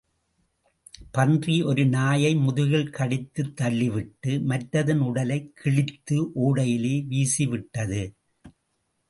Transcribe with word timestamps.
பன்றி 1.11 1.63
ஒரு 1.63 1.85
நாயை 1.85 2.35
முதுகில் 2.35 2.89
கடித்துத் 2.89 3.61
தள்ளிவிட்டு, 3.61 4.39
மற்றதன் 4.47 4.97
உடலைக் 4.97 5.55
கிழித்து 5.55 6.31
ஓடையிலே 6.35 7.05
வீசிவிட்டது. 7.09 8.13